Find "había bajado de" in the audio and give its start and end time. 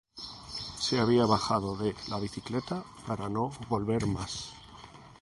0.99-1.93